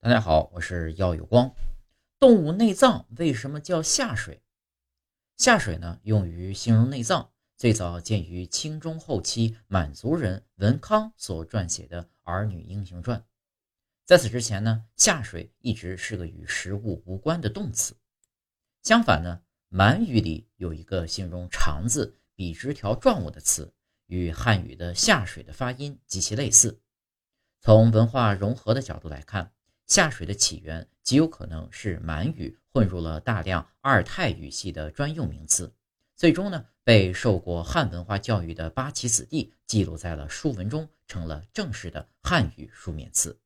[0.00, 1.52] 大家好，我是耀有光。
[2.18, 4.40] 动物内脏为什么叫下水？
[5.36, 13.18] 下水呢，用于形容内脏，最早见于清中后期满族人文康所撰写的《儿女英雄传》。
[14.04, 17.96] 在此之前呢，下水一直是个与食物无关的动词。
[18.82, 23.74] 相反呢，满语里有一个形容肠子笔直条状物的词，
[24.06, 26.80] 与汉语的下水的发音极其类似。
[27.60, 29.50] 从文化融合的角度来看。
[29.86, 35.72] 下水的起源极有可能是满语混入了大量阿尔泰语系的专用名词，
[36.16, 43.38] 最终呢被受过汉文化教育的八旗子弟记录在了书文中，成了正式的汉语书面词。